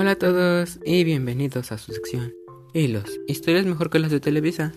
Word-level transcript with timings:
Hola 0.00 0.12
a 0.12 0.16
todos 0.16 0.78
y 0.84 1.02
bienvenidos 1.02 1.72
a 1.72 1.76
su 1.76 1.92
sección 1.92 2.32
Hilos, 2.72 3.18
historias 3.26 3.66
mejor 3.66 3.90
que 3.90 3.98
las 3.98 4.12
de 4.12 4.20
Televisa. 4.20 4.70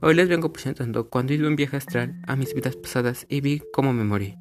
Hoy 0.00 0.16
les 0.16 0.28
vengo 0.28 0.52
presentando 0.52 1.08
cuando 1.08 1.32
hice 1.32 1.46
un 1.46 1.54
viaje 1.54 1.76
astral 1.76 2.20
a 2.26 2.34
mis 2.34 2.52
vidas 2.54 2.74
pasadas 2.74 3.24
y 3.28 3.40
vi 3.40 3.62
cómo 3.72 3.92
me 3.92 4.02
morí. 4.02 4.34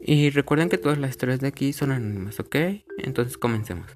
Y 0.00 0.30
recuerden 0.30 0.70
que 0.70 0.78
todas 0.78 0.96
las 0.96 1.10
historias 1.10 1.40
de 1.40 1.48
aquí 1.48 1.74
son 1.74 1.90
anónimas, 1.90 2.40
¿ok? 2.40 2.56
Entonces 2.96 3.36
comencemos. 3.36 3.86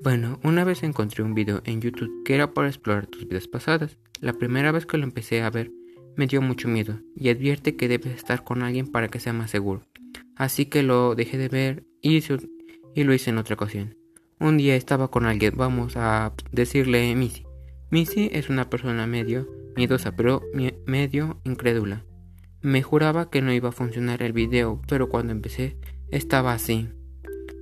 Bueno, 0.00 0.38
una 0.44 0.62
vez 0.62 0.84
encontré 0.84 1.24
un 1.24 1.34
video 1.34 1.60
en 1.64 1.80
YouTube 1.80 2.22
que 2.24 2.36
era 2.36 2.54
para 2.54 2.68
explorar 2.68 3.08
tus 3.08 3.26
vidas 3.26 3.48
pasadas. 3.48 3.98
La 4.20 4.34
primera 4.34 4.70
vez 4.70 4.86
que 4.86 4.96
lo 4.96 5.02
empecé 5.02 5.42
a 5.42 5.50
ver 5.50 5.72
me 6.16 6.28
dio 6.28 6.40
mucho 6.40 6.68
miedo 6.68 7.00
y 7.16 7.30
advierte 7.30 7.74
que 7.74 7.88
debes 7.88 8.14
estar 8.14 8.44
con 8.44 8.62
alguien 8.62 8.86
para 8.86 9.08
que 9.08 9.18
sea 9.18 9.32
más 9.32 9.50
seguro. 9.50 9.88
Así 10.36 10.66
que 10.66 10.84
lo 10.84 11.16
dejé 11.16 11.36
de 11.36 11.48
ver 11.48 11.84
y, 12.00 12.22
y 12.94 13.02
lo 13.02 13.12
hice 13.12 13.30
en 13.30 13.38
otra 13.38 13.56
ocasión. 13.56 14.03
Un 14.40 14.56
día 14.56 14.74
estaba 14.74 15.10
con 15.10 15.26
alguien, 15.26 15.54
vamos 15.56 15.96
a 15.96 16.32
decirle 16.50 17.14
Missy. 17.14 17.46
Missy 17.90 18.30
es 18.32 18.48
una 18.50 18.68
persona 18.68 19.06
medio 19.06 19.48
miedosa, 19.76 20.16
pero 20.16 20.42
medio 20.86 21.40
incrédula. 21.44 22.04
Me 22.60 22.82
juraba 22.82 23.30
que 23.30 23.42
no 23.42 23.52
iba 23.52 23.68
a 23.68 23.72
funcionar 23.72 24.22
el 24.22 24.32
video, 24.32 24.82
pero 24.88 25.08
cuando 25.08 25.32
empecé 25.32 25.76
estaba 26.10 26.52
así. 26.52 26.88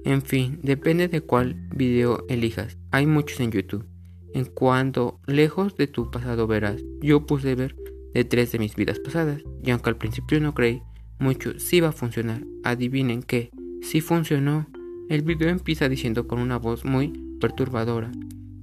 En 0.05 0.23
fin, 0.23 0.61
depende 0.63 1.09
de 1.09 1.21
cuál 1.21 1.55
video 1.75 2.25
elijas. 2.29 2.79
Hay 2.91 3.07
muchos 3.07 3.41
en 3.41 3.53
YouTube. 3.53 3.87
En 4.33 4.47
cuanto 4.47 5.21
lejos 5.27 5.77
de 5.77 5.87
tu 5.87 6.11
pasado 6.11 6.47
verás, 6.47 6.83
yo 7.01 7.27
puse 7.27 7.55
ver 7.55 7.77
de 8.15 8.25
tres 8.25 8.51
de 8.53 8.59
mis 8.59 8.77
vidas 8.77 8.99
pasadas, 8.99 9.43
y 9.63 9.71
aunque 9.71 9.91
al 9.91 9.99
principio 9.99 10.41
no 10.41 10.55
creí 10.55 10.83
mucho 11.19 11.59
si 11.59 11.77
iba 11.77 11.89
a 11.89 11.93
funcionar, 11.93 12.43
adivinen 12.65 13.23
que 13.23 13.51
si 13.83 14.01
funcionó. 14.01 14.67
El 15.13 15.21
video 15.21 15.51
empieza 15.51 15.91
diciendo 15.91 16.27
con 16.27 16.39
una 16.39 16.57
voz 16.57 16.87
muy 16.87 17.09
perturbadora 17.39 18.11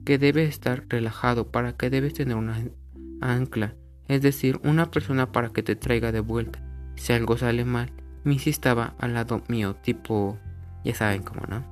que 0.03 0.17
debes 0.17 0.49
estar 0.49 0.83
relajado 0.89 1.51
para 1.51 1.73
que 1.73 1.91
debes 1.91 2.15
tener 2.15 2.37
una 2.37 2.59
ancla, 3.21 3.75
es 4.07 4.23
decir, 4.23 4.59
una 4.63 4.89
persona 4.89 5.31
para 5.31 5.49
que 5.49 5.61
te 5.61 5.75
traiga 5.75 6.11
de 6.11 6.21
vuelta. 6.21 6.59
Si 6.95 7.13
algo 7.13 7.37
sale 7.37 7.65
mal, 7.65 7.91
Missy 8.23 8.49
estaba 8.49 8.95
al 8.97 9.13
lado 9.13 9.43
mío, 9.47 9.75
tipo, 9.75 10.39
ya 10.83 10.95
saben 10.95 11.21
cómo, 11.21 11.41
¿no? 11.47 11.63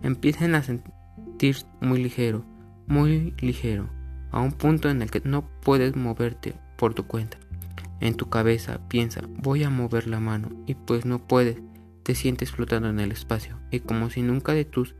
Empiezan 0.00 0.54
a 0.54 0.62
sentir 0.62 1.56
muy 1.82 2.02
ligero, 2.02 2.42
muy 2.86 3.34
ligero, 3.38 3.90
a 4.30 4.40
un 4.40 4.52
punto 4.52 4.88
en 4.88 5.02
el 5.02 5.10
que 5.10 5.20
no 5.26 5.46
puedes 5.60 5.94
moverte 5.94 6.54
por 6.78 6.94
tu 6.94 7.06
cuenta. 7.06 7.36
En 8.00 8.14
tu 8.14 8.30
cabeza 8.30 8.80
piensa, 8.88 9.20
voy 9.42 9.62
a 9.62 9.68
mover 9.68 10.06
la 10.06 10.20
mano 10.20 10.48
y 10.66 10.74
pues 10.74 11.04
no 11.04 11.18
puedes 11.18 11.58
te 12.02 12.14
sientes 12.14 12.50
flotando 12.50 12.88
en 12.88 13.00
el 13.00 13.12
espacio 13.12 13.58
y 13.70 13.80
como 13.80 14.10
si 14.10 14.22
nunca 14.22 14.52
de 14.52 14.64
tus 14.64 14.94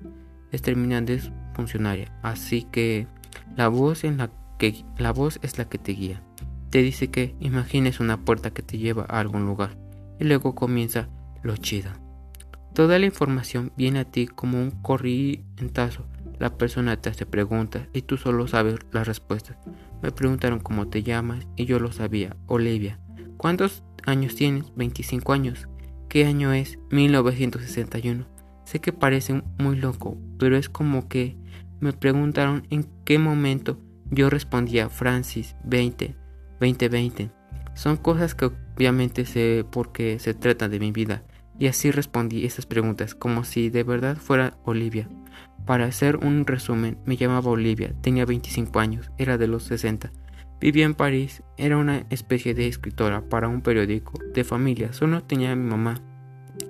extremidades 0.53 1.31
funcionaria. 1.55 2.13
Así 2.23 2.67
que 2.71 3.07
la 3.57 3.69
voz, 3.69 4.05
en 4.05 4.19
la, 4.19 4.31
que, 4.59 4.85
la 4.99 5.13
voz 5.13 5.39
es 5.43 5.59
la 5.59 5.69
que 5.69 5.79
te 5.79 5.93
guía. 5.93 6.23
Te 6.71 6.83
dice 6.83 7.09
que 7.09 7.35
imagines 7.41 8.01
una 8.01 8.25
puerta 8.25 8.51
que 8.51 8.63
te 8.63 8.79
lleva 8.79 9.05
a 9.09 9.21
algún 9.21 9.45
lugar 9.45 9.77
y 10.19 10.25
luego 10.25 10.55
comienza 10.55 11.09
lo 11.43 11.57
chido. 11.57 11.91
Toda 12.75 12.99
la 12.99 13.07
información 13.07 13.73
viene 13.77 14.01
a 14.01 14.05
ti 14.05 14.27
como 14.27 14.59
un 14.59 14.71
corrientazo. 14.71 16.07
La 16.39 16.57
persona 16.57 16.97
te 16.97 17.11
hace 17.11 17.27
preguntas 17.27 17.89
y 17.93 18.03
tú 18.03 18.17
solo 18.17 18.49
sabes 18.49 18.77
las 18.93 19.07
respuestas. 19.07 19.59
Me 20.03 20.11
preguntaron 20.11 20.61
cómo 20.61 20.89
te 20.89 21.03
llamas 21.03 21.47
y 21.57 21.67
yo 21.67 21.79
lo 21.79 21.93
sabía. 21.93 22.35
Olivia. 22.47 22.99
¿Cuántos 23.37 23.83
años 24.07 24.35
tienes? 24.35 24.73
25 24.75 25.33
años. 25.33 25.69
¿Qué 26.13 26.27
año 26.27 26.53
es? 26.53 26.79
1961. 26.91 28.27
Sé 28.67 28.81
que 28.81 28.93
parece 28.93 29.43
muy 29.59 29.77
loco, 29.77 30.19
pero 30.39 30.59
es 30.59 30.69
como 30.69 31.09
que 31.09 31.39
me 31.81 31.95
preguntaron 31.95 32.67
en 32.69 32.87
qué 33.07 33.19
momento 33.19 33.79
yo 34.11 34.29
respondía 34.29 34.91
Francis 34.91 35.57
20, 35.65 36.15
2020. 36.61 37.31
Son 37.73 37.97
cosas 37.97 38.35
que 38.35 38.51
obviamente 38.77 39.25
sé 39.25 39.65
porque 39.73 40.19
se 40.19 40.35
trata 40.35 40.69
de 40.69 40.81
mi 40.81 40.93
vida. 40.93 41.23
Y 41.59 41.69
así 41.69 41.91
respondí 41.91 42.45
esas 42.45 42.67
preguntas, 42.67 43.15
como 43.15 43.43
si 43.43 43.71
de 43.71 43.83
verdad 43.83 44.19
fuera 44.19 44.59
Olivia. 44.67 45.09
Para 45.65 45.87
hacer 45.87 46.19
un 46.19 46.47
resumen, 46.47 46.99
me 47.07 47.17
llamaba 47.17 47.51
Olivia, 47.51 47.95
tenía 48.03 48.27
25 48.27 48.81
años, 48.81 49.11
era 49.17 49.39
de 49.39 49.47
los 49.47 49.63
60. 49.63 50.13
Vivía 50.63 50.85
en 50.85 50.95
París, 50.95 51.43
era 51.57 51.77
una 51.77 52.07
especie 52.09 52.55
de 52.55 52.69
escritora 52.69 53.29
para 53.29 53.49
un 53.49 53.63
periódico 53.63 54.13
de 54.33 54.45
familia, 54.45 54.93
solo 54.93 55.25
tenía 55.25 55.51
a 55.51 55.57
mi 55.57 55.69
mamá. 55.69 56.01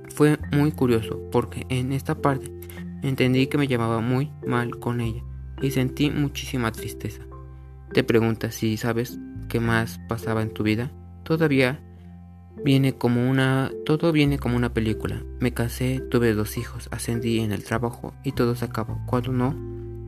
Fue 0.09 0.39
muy 0.51 0.73
curioso 0.73 1.21
porque 1.31 1.67
en 1.69 1.93
esta 1.93 2.15
parte 2.15 2.51
entendí 3.03 3.49
que 3.49 3.59
me 3.59 3.69
llamaba 3.69 4.01
muy 4.01 4.33
mal 4.47 4.79
con 4.79 5.03
ella 5.03 5.23
y 5.61 5.73
sentí 5.73 6.11
muchísima 6.11 6.73
tristeza. 6.73 7.21
Te 7.93 8.03
preguntas 8.03 8.55
si 8.55 8.79
sabes 8.79 9.21
qué 9.51 9.61
más 9.61 10.01
pasaba 10.09 10.41
en 10.41 10.55
tu 10.55 10.63
vida. 10.63 10.91
Todavía 11.23 11.85
viene 12.65 12.95
como 12.95 13.29
una 13.29 13.73
todo 13.85 14.11
viene 14.11 14.39
como 14.39 14.57
una 14.57 14.73
película. 14.73 15.23
Me 15.39 15.53
casé, 15.53 16.01
tuve 16.11 16.33
dos 16.33 16.57
hijos, 16.57 16.89
ascendí 16.93 17.41
en 17.41 17.53
el 17.53 17.63
trabajo 17.63 18.15
y 18.25 18.33
todo 18.33 18.55
se 18.55 18.65
acabó. 18.65 19.03
Cuando 19.05 19.33
no 19.33 19.55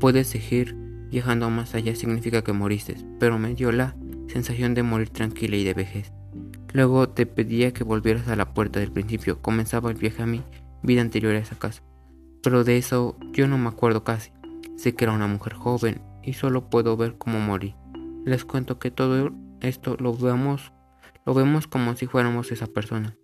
puedes 0.00 0.28
seguir 0.28 0.83
Viajando 1.14 1.48
más 1.48 1.76
allá 1.76 1.94
significa 1.94 2.42
que 2.42 2.52
moriste, 2.52 2.96
pero 3.20 3.38
me 3.38 3.54
dio 3.54 3.70
la 3.70 3.94
sensación 4.26 4.74
de 4.74 4.82
morir 4.82 5.10
tranquila 5.10 5.54
y 5.54 5.62
de 5.62 5.72
vejez. 5.72 6.12
Luego 6.72 7.08
te 7.08 7.24
pedía 7.24 7.72
que 7.72 7.84
volvieras 7.84 8.26
a 8.26 8.34
la 8.34 8.52
puerta 8.52 8.80
del 8.80 8.90
principio. 8.90 9.40
Comenzaba 9.40 9.92
el 9.92 9.96
viaje 9.96 10.24
a 10.24 10.26
mi 10.26 10.42
vida 10.82 11.02
anterior 11.02 11.36
a 11.36 11.38
esa 11.38 11.56
casa. 11.56 11.84
Pero 12.42 12.64
de 12.64 12.78
eso 12.78 13.16
yo 13.32 13.46
no 13.46 13.56
me 13.58 13.68
acuerdo 13.68 14.02
casi. 14.02 14.32
Sé 14.76 14.96
que 14.96 15.04
era 15.04 15.12
una 15.12 15.28
mujer 15.28 15.54
joven 15.54 16.02
y 16.24 16.32
solo 16.32 16.68
puedo 16.68 16.96
ver 16.96 17.14
cómo 17.16 17.38
morí. 17.38 17.76
Les 18.24 18.44
cuento 18.44 18.80
que 18.80 18.90
todo 18.90 19.30
esto 19.60 19.96
lo 20.00 20.16
vemos, 20.16 20.72
lo 21.24 21.32
vemos 21.32 21.68
como 21.68 21.94
si 21.94 22.08
fuéramos 22.08 22.50
esa 22.50 22.66
persona. 22.66 23.16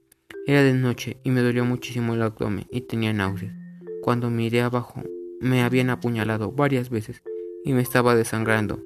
Era 0.46 0.62
de 0.62 0.74
noche 0.74 1.20
y 1.24 1.32
me 1.32 1.40
dolió 1.40 1.64
muchísimo 1.64 2.14
el 2.14 2.22
abdomen 2.22 2.68
y 2.70 2.82
tenía 2.82 3.12
náuseas. 3.12 3.52
Cuando 4.00 4.30
miré 4.30 4.62
abajo, 4.62 5.02
me 5.40 5.64
habían 5.64 5.90
apuñalado 5.90 6.52
varias 6.52 6.88
veces 6.88 7.20
y 7.64 7.72
me 7.72 7.82
estaba 7.82 8.14
desangrando. 8.14 8.82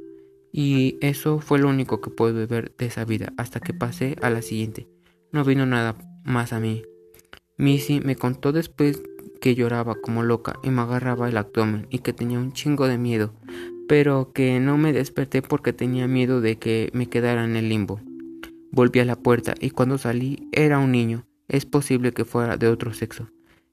Y 0.53 0.99
eso 1.01 1.41
fue 1.41 1.59
lo 1.59 1.69
único 1.69 2.01
que 2.01 2.11
pude 2.11 2.47
ver 2.47 2.75
de 2.77 2.87
esa 2.87 3.05
vida 3.05 3.33
hasta 3.37 3.61
que 3.61 3.75
pasé 3.75 4.17
a 4.23 4.31
la 4.31 4.43
siguiente. 4.43 4.89
No 5.33 5.45
vino 5.45 5.67
nada 5.67 5.97
más 6.25 6.53
a 6.53 6.61
mí. 6.61 6.83
Missy 7.57 8.01
me 8.01 8.17
contó 8.17 8.53
después 8.53 9.03
que 9.41 9.55
lloraba 9.55 9.97
como 9.97 10.23
loca 10.23 10.59
y 10.62 10.71
me 10.71 10.83
agarraba 10.83 11.29
el 11.29 11.37
abdomen 11.37 11.87
y 11.91 11.99
que 11.99 12.12
tenía 12.12 12.39
un 12.39 12.53
chingo 12.53 12.87
de 12.89 12.99
miedo, 12.99 13.35
pero 13.89 14.33
que 14.33 14.61
no 14.61 14.79
me 14.79 14.93
desperté 14.93 15.43
porque 15.43 15.73
tenía 15.73 16.06
miedo 16.06 16.41
de 16.41 16.56
que 16.56 16.91
me 16.93 17.09
quedara 17.09 17.45
en 17.45 17.56
el 17.56 17.69
limbo. 17.69 18.01
Volví 18.71 19.01
a 19.01 19.05
la 19.05 19.17
puerta 19.17 19.55
y 19.61 19.71
cuando 19.71 19.99
salí 19.99 20.49
era 20.53 20.79
un 20.79 20.93
niño. 20.93 21.27
Es 21.47 21.67
posible 21.67 22.12
que 22.12 22.25
fuera 22.25 22.56
de 22.56 22.69
otro 22.69 22.95
sexo. 22.95 23.29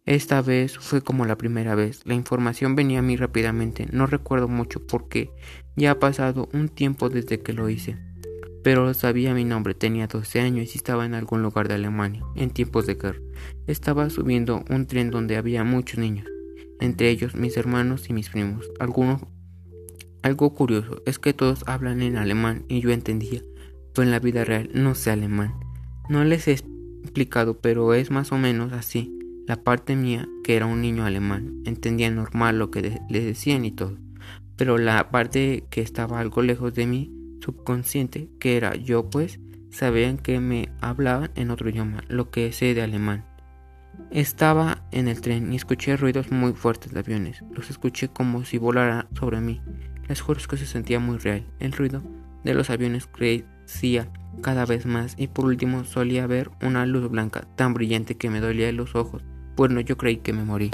Esta 0.05 0.41
vez 0.41 0.77
fue 0.79 1.01
como 1.01 1.25
la 1.25 1.37
primera 1.37 1.75
vez. 1.75 2.01
La 2.05 2.15
información 2.15 2.75
venía 2.75 2.99
a 2.99 3.03
mí 3.03 3.15
rápidamente. 3.15 3.87
No 3.91 4.07
recuerdo 4.07 4.47
mucho 4.47 4.85
porque 4.85 5.31
ya 5.75 5.91
ha 5.91 5.99
pasado 5.99 6.49
un 6.53 6.69
tiempo 6.69 7.09
desde 7.09 7.39
que 7.39 7.53
lo 7.53 7.69
hice. 7.69 7.97
Pero 8.63 8.93
sabía 8.93 9.33
mi 9.33 9.45
nombre. 9.45 9.75
Tenía 9.75 10.07
12 10.07 10.41
años 10.41 10.73
y 10.73 10.77
estaba 10.77 11.05
en 11.05 11.13
algún 11.13 11.43
lugar 11.43 11.67
de 11.67 11.75
Alemania, 11.75 12.23
en 12.35 12.49
tiempos 12.49 12.87
de 12.87 12.95
guerra. 12.95 13.19
Estaba 13.67 14.09
subiendo 14.09 14.65
un 14.69 14.87
tren 14.87 15.11
donde 15.11 15.37
había 15.37 15.63
muchos 15.63 15.99
niños, 15.99 16.27
entre 16.79 17.09
ellos 17.09 17.35
mis 17.35 17.55
hermanos 17.57 18.09
y 18.09 18.13
mis 18.13 18.29
primos. 18.29 18.71
Algunos 18.79 19.21
algo 20.23 20.53
curioso 20.53 21.01
es 21.07 21.17
que 21.17 21.33
todos 21.33 21.63
hablan 21.65 22.03
en 22.03 22.15
alemán 22.15 22.65
y 22.67 22.79
yo 22.81 22.91
entendía, 22.91 23.41
pero 23.93 24.03
en 24.03 24.11
la 24.11 24.19
vida 24.19 24.45
real 24.45 24.69
no 24.73 24.93
sé 24.93 25.09
alemán. 25.09 25.53
No 26.09 26.23
les 26.23 26.47
he 26.47 26.51
explicado, 26.51 27.59
pero 27.59 27.93
es 27.95 28.11
más 28.11 28.31
o 28.31 28.37
menos 28.37 28.71
así. 28.71 29.20
La 29.47 29.63
parte 29.63 29.95
mía, 29.95 30.27
que 30.43 30.55
era 30.55 30.65
un 30.65 30.81
niño 30.81 31.03
alemán, 31.03 31.61
entendía 31.65 32.09
normal 32.11 32.59
lo 32.59 32.71
que 32.71 33.01
le 33.09 33.21
decían 33.21 33.65
y 33.65 33.71
todo, 33.71 33.97
pero 34.55 34.77
la 34.77 35.09
parte 35.09 35.65
que 35.69 35.81
estaba 35.81 36.19
algo 36.19 36.41
lejos 36.41 36.73
de 36.73 36.85
mí, 36.85 37.11
subconsciente, 37.43 38.29
que 38.39 38.57
era 38.57 38.75
yo 38.75 39.09
pues, 39.09 39.39
sabían 39.71 40.17
que 40.17 40.39
me 40.39 40.69
hablaban 40.81 41.31
en 41.35 41.49
otro 41.49 41.69
idioma, 41.69 42.03
lo 42.07 42.29
que 42.29 42.51
sé 42.51 42.73
de 42.73 42.83
alemán. 42.83 43.25
Estaba 44.11 44.83
en 44.91 45.07
el 45.07 45.21
tren 45.21 45.51
y 45.51 45.55
escuché 45.55 45.97
ruidos 45.97 46.31
muy 46.31 46.53
fuertes 46.53 46.93
de 46.93 46.99
aviones. 46.99 47.43
Los 47.51 47.69
escuché 47.69 48.09
como 48.09 48.45
si 48.45 48.57
volaran 48.57 49.07
sobre 49.17 49.41
mí. 49.41 49.61
Les 50.07 50.21
juro 50.21 50.39
que 50.49 50.57
se 50.57 50.65
sentía 50.65 50.99
muy 50.99 51.17
real. 51.17 51.45
El 51.59 51.71
ruido 51.71 52.03
de 52.43 52.53
los 52.53 52.69
aviones 52.69 53.07
crecía 53.07 54.09
cada 54.41 54.65
vez 54.65 54.85
más 54.85 55.15
y 55.17 55.27
por 55.27 55.45
último 55.45 55.83
solía 55.85 56.27
ver 56.27 56.51
una 56.61 56.85
luz 56.85 57.09
blanca 57.09 57.47
tan 57.55 57.73
brillante 57.73 58.15
que 58.15 58.29
me 58.29 58.39
dolía 58.39 58.71
los 58.71 58.95
ojos. 58.95 59.23
Bueno, 59.55 59.79
yo 59.81 59.97
creí 59.97 60.17
que 60.17 60.33
me 60.33 60.43
morí. 60.43 60.71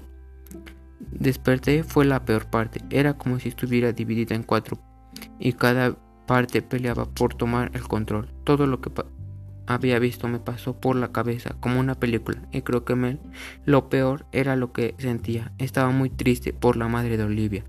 Desperté 1.12 1.84
fue 1.84 2.06
la 2.06 2.26
peor 2.26 2.48
parte. 2.48 2.82
Era 2.90 3.18
como 3.18 3.40
si 3.40 3.50
estuviera 3.50 3.92
dividida 3.92 4.36
en 4.36 4.44
cuatro 4.44 4.80
y 5.40 5.54
cada 5.54 5.96
parte 6.26 6.62
peleaba 6.62 7.06
por 7.06 7.34
tomar 7.34 7.72
el 7.74 7.88
control. 7.88 8.30
Todo 8.44 8.68
lo 8.68 8.82
que 8.82 8.92
había 9.66 10.00
visto 10.00 10.28
me 10.28 10.40
pasó 10.40 10.80
por 10.80 10.96
la 10.96 11.12
cabeza 11.12 11.56
como 11.60 11.80
una 11.80 11.96
película 11.96 12.42
y 12.52 12.62
creo 12.62 12.86
que 12.86 12.96
me, 12.96 13.20
lo 13.66 13.90
peor 13.90 14.26
era 14.32 14.56
lo 14.56 14.72
que 14.72 14.96
sentía. 14.98 15.54
Estaba 15.58 15.92
muy 15.92 16.10
triste 16.10 16.54
por 16.54 16.78
la 16.78 16.88
madre 16.88 17.18
de 17.18 17.24
Olivia. 17.24 17.64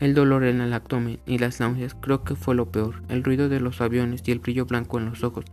El 0.00 0.14
dolor 0.14 0.44
en 0.44 0.60
el 0.60 0.72
abdomen 0.72 1.18
y 1.26 1.38
las 1.38 1.58
náuseas 1.58 1.94
creo 1.94 2.22
que 2.22 2.36
fue 2.36 2.54
lo 2.54 2.70
peor, 2.70 3.02
el 3.08 3.24
ruido 3.24 3.48
de 3.48 3.60
los 3.60 3.80
aviones 3.80 4.22
y 4.24 4.30
el 4.30 4.38
brillo 4.38 4.64
blanco 4.64 4.98
en 4.98 5.06
los 5.06 5.24
ojos. 5.24 5.44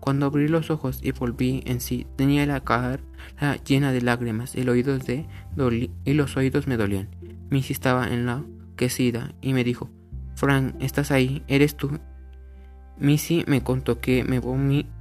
Cuando 0.00 0.26
abrí 0.26 0.48
los 0.48 0.70
ojos 0.70 1.00
y 1.02 1.12
volví 1.12 1.62
en 1.64 1.80
sí, 1.80 2.06
tenía 2.16 2.44
la 2.44 2.60
cara 2.60 3.00
llena 3.64 3.92
de 3.92 4.02
lágrimas, 4.02 4.54
y 4.54 4.62
los 4.62 6.36
oídos 6.36 6.66
me 6.66 6.76
dolían. 6.76 7.08
Missy 7.48 7.72
estaba 7.72 8.08
enloquecida 8.08 9.34
y 9.40 9.54
me 9.54 9.64
dijo, 9.64 9.90
Frank, 10.34 10.74
¿estás 10.80 11.10
ahí? 11.10 11.42
¿Eres 11.48 11.76
tú? 11.76 11.98
Missy 12.98 13.44
me 13.46 13.62
contó 13.62 14.00
que 14.00 14.24
me, 14.24 14.40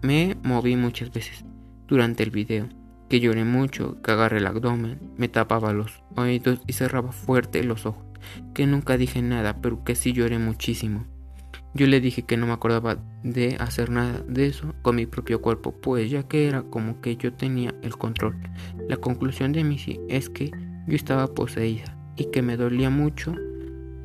me 0.01 0.37
moví 0.43 0.77
muchas 0.77 1.11
veces 1.11 1.43
durante 1.87 2.23
el 2.23 2.31
video, 2.31 2.69
que 3.09 3.19
lloré 3.19 3.43
mucho, 3.43 4.01
que 4.01 4.11
agarré 4.11 4.37
el 4.37 4.47
abdomen, 4.47 4.99
me 5.17 5.27
tapaba 5.27 5.73
los 5.73 6.01
oídos 6.15 6.61
y 6.65 6.73
cerraba 6.73 7.11
fuerte 7.11 7.63
los 7.63 7.85
ojos, 7.85 8.05
que 8.53 8.67
nunca 8.67 8.97
dije 8.97 9.21
nada, 9.21 9.61
pero 9.61 9.83
que 9.83 9.95
sí 9.95 10.13
lloré 10.13 10.39
muchísimo. 10.39 11.05
Yo 11.75 11.87
le 11.87 11.99
dije 11.99 12.21
que 12.21 12.37
no 12.37 12.45
me 12.45 12.53
acordaba 12.53 12.97
de 13.23 13.57
hacer 13.59 13.89
nada 13.89 14.23
de 14.27 14.45
eso 14.45 14.75
con 14.83 14.95
mi 14.95 15.07
propio 15.07 15.41
cuerpo, 15.41 15.71
pues 15.71 16.11
ya 16.11 16.23
que 16.23 16.47
era 16.47 16.61
como 16.61 17.01
que 17.01 17.15
yo 17.15 17.33
tenía 17.33 17.73
el 17.81 17.97
control. 17.97 18.37
La 18.87 18.97
conclusión 18.97 19.53
de 19.53 19.63
Missy 19.63 19.99
es 20.07 20.29
que 20.29 20.51
yo 20.87 20.95
estaba 20.95 21.27
poseída 21.27 21.97
y 22.15 22.25
que 22.25 22.43
me 22.43 22.57
dolía 22.57 22.91
mucho 22.91 23.33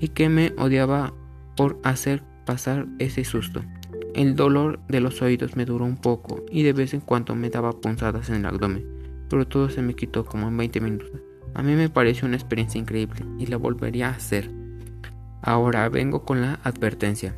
y 0.00 0.08
que 0.08 0.30
me 0.30 0.54
odiaba 0.56 1.12
por 1.56 1.78
hacer 1.82 2.22
pasar 2.46 2.86
ese 2.98 3.24
susto. 3.24 3.62
El 4.14 4.34
dolor 4.34 4.80
de 4.88 5.00
los 5.00 5.20
oídos 5.20 5.54
me 5.54 5.66
duró 5.66 5.84
un 5.84 5.98
poco 5.98 6.44
y 6.50 6.62
de 6.62 6.72
vez 6.72 6.94
en 6.94 7.00
cuando 7.00 7.34
me 7.34 7.50
daba 7.50 7.72
punzadas 7.72 8.30
en 8.30 8.36
el 8.36 8.46
abdomen, 8.46 8.86
pero 9.28 9.46
todo 9.46 9.68
se 9.68 9.82
me 9.82 9.94
quitó 9.94 10.24
como 10.24 10.48
en 10.48 10.56
20 10.56 10.80
minutos. 10.80 11.20
A 11.58 11.62
mí 11.64 11.74
me 11.74 11.88
pareció 11.88 12.28
una 12.28 12.36
experiencia 12.36 12.80
increíble 12.80 13.24
y 13.36 13.46
la 13.46 13.56
volvería 13.56 14.10
a 14.10 14.12
hacer. 14.12 14.48
Ahora 15.42 15.88
vengo 15.88 16.24
con 16.24 16.40
la 16.40 16.60
advertencia. 16.62 17.34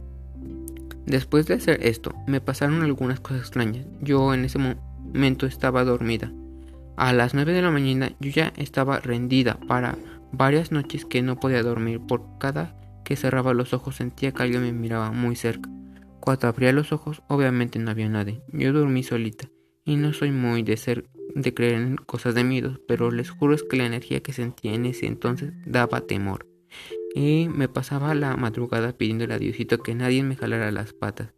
Después 1.07 1.47
de 1.47 1.55
hacer 1.55 1.79
esto, 1.87 2.15
me 2.27 2.43
pasaron 2.43 2.83
algunas 2.83 3.19
cosas 3.19 3.41
extrañas. 3.41 3.87
Yo 4.03 4.35
en 4.35 4.45
ese 4.45 4.59
momento 4.59 5.47
estaba 5.47 5.85
dormida. 5.85 6.31
A 6.99 7.15
las 7.15 7.33
9 7.33 7.55
de 7.55 7.63
la 7.63 7.71
mañana 7.71 8.13
yo 8.21 8.31
ya 8.31 8.53
estaba 8.59 9.01
rendida 9.01 9.59
para 9.67 9.97
varias 10.33 10.71
noches 10.71 11.07
que 11.07 11.23
no 11.23 11.41
podía 11.41 11.63
dormir. 11.63 11.99
Por 12.07 12.23
cada 12.39 12.77
que 13.07 13.17
cerraba 13.17 13.55
los 13.55 13.73
ojos 13.73 13.97
sentía 13.97 14.33
que 14.33 14.43
alguien 14.43 14.61
me 14.61 14.73
miraba 14.75 15.13
muy 15.13 15.35
cerca. 15.35 15.71
Cuando 16.21 16.47
abría 16.47 16.75
los 16.75 16.93
ojos, 16.93 17.23
obviamente 17.29 17.79
no 17.79 17.91
había 17.91 18.11
nadie. 18.11 18.43
Yo 18.53 18.75
dormí 18.75 19.03
solita 19.03 19.49
y 19.87 19.97
no 19.97 20.13
soy 20.13 20.31
muy 20.31 20.63
de 20.63 20.77
ser 20.77 21.09
de 21.35 21.55
creer 21.55 21.75
en 21.75 21.97
cosas 21.97 22.35
de 22.35 22.45
miedo, 22.45 22.81
pero 22.87 23.11
les 23.11 23.31
juro 23.31 23.55
es 23.55 23.63
que 23.63 23.77
la 23.77 23.87
energía 23.87 24.21
que 24.21 24.33
sentía 24.33 24.75
en 24.75 24.87
ese 24.87 25.07
entonces 25.07 25.53
daba 25.67 26.01
temor 26.03 26.47
y 27.15 27.49
me 27.49 27.69
pasaba 27.69 28.15
la 28.15 28.37
madrugada 28.37 28.93
pidiéndole 28.93 29.35
a 29.35 29.39
Diosito 29.39 29.79
que 29.83 29.95
nadie 29.95 30.23
me 30.23 30.37
jalara 30.37 30.71
las 30.71 30.93
patas. 30.93 31.33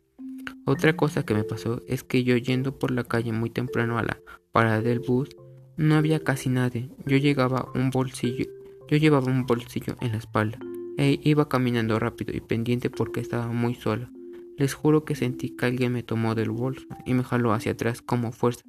Otra 0.64 0.96
cosa 0.96 1.24
que 1.24 1.34
me 1.34 1.44
pasó 1.44 1.80
es 1.86 2.04
que 2.04 2.24
yo 2.24 2.36
yendo 2.36 2.78
por 2.78 2.90
la 2.90 3.04
calle 3.04 3.32
muy 3.32 3.50
temprano 3.50 3.98
a 3.98 4.02
la 4.02 4.20
parada 4.52 4.80
del 4.80 5.00
bus, 5.00 5.30
no 5.76 5.94
había 5.94 6.20
casi 6.20 6.48
nadie. 6.48 6.90
Yo 7.06 7.16
llegaba 7.16 7.70
un 7.74 7.90
bolsillo, 7.90 8.46
yo 8.88 8.96
llevaba 8.96 9.26
un 9.26 9.46
bolsillo 9.46 9.96
en 10.00 10.12
la 10.12 10.18
espalda 10.18 10.58
e 10.98 11.18
iba 11.22 11.48
caminando 11.48 11.98
rápido 11.98 12.36
y 12.36 12.40
pendiente 12.40 12.90
porque 12.90 13.20
estaba 13.20 13.48
muy 13.48 13.74
sola. 13.74 14.10
Les 14.58 14.74
juro 14.74 15.04
que 15.04 15.14
sentí 15.14 15.56
que 15.56 15.66
alguien 15.66 15.92
me 15.92 16.02
tomó 16.02 16.34
del 16.34 16.50
bolso 16.50 16.86
y 17.06 17.14
me 17.14 17.24
jaló 17.24 17.52
hacia 17.52 17.72
atrás 17.72 18.02
como 18.02 18.32
fuerza, 18.32 18.62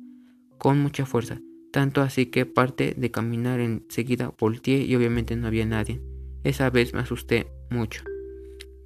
con 0.63 0.79
mucha 0.79 1.05
fuerza, 1.05 1.41
tanto 1.73 2.01
así 2.01 2.27
que 2.27 2.45
parte 2.45 2.93
de 2.95 3.11
caminar 3.11 3.59
enseguida 3.59 4.33
volteé 4.39 4.85
y 4.85 4.95
obviamente 4.95 5.35
no 5.35 5.47
había 5.47 5.65
nadie. 5.65 6.01
Esa 6.45 6.69
vez 6.69 6.93
me 6.93 7.01
asusté 7.01 7.47
mucho. 7.69 8.05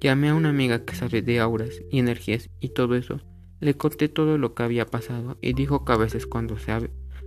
Llamé 0.00 0.30
a 0.30 0.34
una 0.34 0.48
amiga 0.48 0.84
que 0.84 0.96
sabe 0.96 1.22
de 1.22 1.38
auras 1.38 1.80
y 1.88 2.00
energías 2.00 2.50
y 2.58 2.70
todo 2.70 2.96
eso. 2.96 3.20
Le 3.60 3.74
conté 3.74 4.08
todo 4.08 4.38
lo 4.38 4.56
que 4.56 4.64
había 4.64 4.86
pasado 4.86 5.38
y 5.40 5.52
dijo 5.52 5.84
que 5.84 5.92
a 5.92 5.96
veces 5.96 6.26
cuando 6.26 6.58
se 6.58 6.72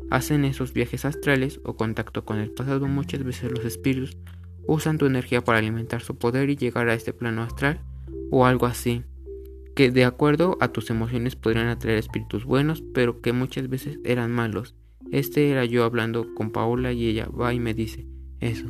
hacen 0.09 0.43
esos 0.43 0.73
viajes 0.73 1.05
astrales 1.05 1.61
o 1.63 1.77
contacto 1.77 2.25
con 2.25 2.37
el 2.37 2.51
pasado 2.51 2.89
muchas 2.89 3.23
veces 3.23 3.53
los 3.53 3.63
espíritus 3.63 4.17
usan 4.67 4.97
tu 4.97 5.05
energía 5.05 5.45
para 5.45 5.59
alimentar 5.59 6.01
su 6.01 6.17
poder 6.17 6.49
y 6.49 6.57
llegar 6.57 6.89
a 6.89 6.93
este 6.93 7.13
plano 7.13 7.41
astral 7.41 7.79
o 8.31 8.45
algo 8.45 8.65
así. 8.65 9.05
Que 9.75 9.91
de 9.91 10.05
acuerdo 10.05 10.57
a 10.59 10.69
tus 10.69 10.89
emociones 10.89 11.35
podrían 11.35 11.67
atraer 11.67 11.97
espíritus 11.97 12.45
buenos 12.45 12.83
pero 12.93 13.21
que 13.21 13.33
muchas 13.33 13.69
veces 13.69 13.99
eran 14.03 14.31
malos. 14.31 14.75
Este 15.11 15.49
era 15.49 15.65
yo 15.65 15.83
hablando 15.83 16.33
con 16.35 16.51
Paola 16.51 16.91
y 16.91 17.07
ella 17.07 17.27
va 17.27 17.53
y 17.53 17.59
me 17.59 17.73
dice 17.73 18.05
eso. 18.39 18.67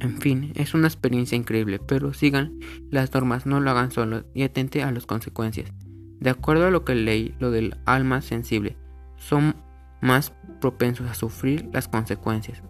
En 0.00 0.20
fin, 0.20 0.52
es 0.56 0.74
una 0.74 0.88
experiencia 0.88 1.36
increíble, 1.36 1.78
pero 1.78 2.12
sigan 2.12 2.58
las 2.90 3.14
normas, 3.14 3.46
no 3.46 3.60
lo 3.60 3.70
hagan 3.70 3.90
solo 3.90 4.24
y 4.34 4.42
atente 4.42 4.82
a 4.82 4.92
las 4.92 5.06
consecuencias. 5.06 5.72
De 6.20 6.30
acuerdo 6.30 6.66
a 6.66 6.70
lo 6.70 6.84
que 6.84 6.94
leí, 6.94 7.34
lo 7.38 7.50
del 7.50 7.76
alma 7.86 8.20
sensible, 8.20 8.76
son 9.16 9.56
más 10.02 10.32
propensos 10.60 11.08
a 11.08 11.14
sufrir 11.14 11.68
las 11.72 11.88
consecuencias. 11.88 12.62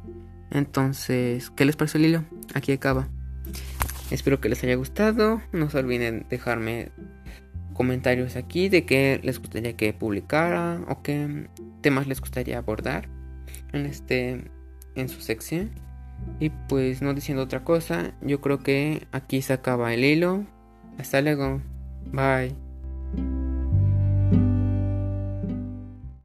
Entonces, 0.50 1.50
¿qué 1.50 1.64
les 1.64 1.76
parece 1.76 1.99
el 1.99 2.06
hilo? 2.06 2.25
Aquí 2.54 2.72
acaba. 2.72 3.08
Espero 4.10 4.40
que 4.40 4.49
les 4.49 4.62
haya 4.62 4.76
gustado. 4.76 5.42
No 5.52 5.69
se 5.69 5.78
olviden 5.78 6.26
dejarme 6.31 6.92
comentarios 7.76 8.37
aquí 8.37 8.69
de 8.69 8.84
qué 8.87 9.20
les 9.23 9.38
gustaría 9.38 9.76
que 9.76 9.93
publicara 9.93 10.81
o 10.88 11.02
qué 11.02 11.49
temas 11.82 12.06
les 12.06 12.20
gustaría 12.20 12.58
abordar 12.58 13.08
en 13.73 13.87
este 13.87 14.50
en 14.94 15.08
su 15.08 15.20
sección. 15.20 15.70
Y 16.40 16.50
pues 16.69 17.02
no 17.02 17.12
diciendo 17.14 17.43
otra 17.43 17.62
cosa, 17.62 18.14
yo 18.23 18.40
creo 18.40 18.61
que 18.61 19.06
aquí 19.12 19.43
se 19.43 19.52
acaba 19.52 19.93
el 19.94 20.05
hilo. 20.05 20.46
Hasta 20.99 21.20
luego. 21.20 21.61
Bye. 22.12 22.65